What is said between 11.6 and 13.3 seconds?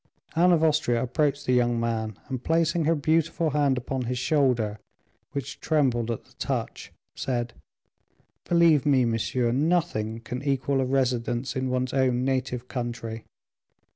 one's own native country.